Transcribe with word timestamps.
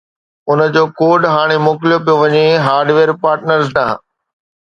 ان 0.49 0.59
جو 0.75 0.83
ڪوڊ 0.99 1.19
ھاڻي 1.35 1.57
موڪليو 1.67 1.99
پيو 2.05 2.15
وڃي 2.21 2.45
هارڊويئر 2.65 3.09
پارٽنرز 3.23 3.67
ڏانھن 3.75 3.97